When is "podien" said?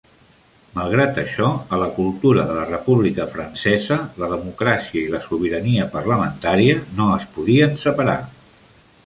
7.39-7.79